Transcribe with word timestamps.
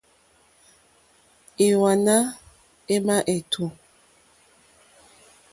Ìwàná 1.67 2.15
émá 2.93 3.15
ètǔ. 3.35 3.63